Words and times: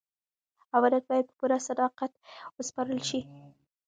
امانت 0.75 1.03
باید 1.09 1.25
په 1.29 1.33
پوره 1.39 1.57
صداقت 1.69 2.11
وسپارل 2.57 2.99
شي. 3.09 3.21